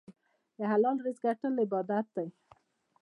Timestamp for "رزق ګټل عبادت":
1.05-2.05